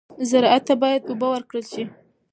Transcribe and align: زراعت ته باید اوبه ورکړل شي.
زراعت 0.29 0.63
ته 0.67 0.73
باید 0.81 1.01
اوبه 1.09 1.27
ورکړل 1.31 1.65
شي. 1.71 1.83